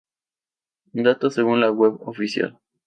Datos 0.93 1.35
según 1.35 1.61
la 1.61 1.69
web 1.71 1.99
oficial. 2.07 2.57